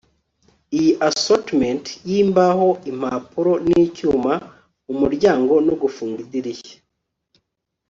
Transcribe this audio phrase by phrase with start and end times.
[0.77, 4.33] iyi assortment yimbaho, impapuro nicyuma
[4.85, 6.77] mumuryango no gufunga idirishya